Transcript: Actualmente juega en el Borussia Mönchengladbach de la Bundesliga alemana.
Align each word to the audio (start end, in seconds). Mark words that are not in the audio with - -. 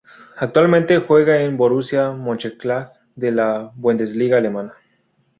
Actualmente 0.35 0.97
juega 0.97 1.39
en 1.39 1.51
el 1.51 1.55
Borussia 1.57 2.09
Mönchengladbach 2.09 2.93
de 3.15 3.29
la 3.31 3.71
Bundesliga 3.75 4.37
alemana. 4.39 4.73